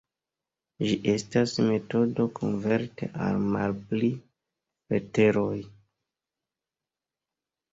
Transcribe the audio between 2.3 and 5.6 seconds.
konverti al malpli leteroj.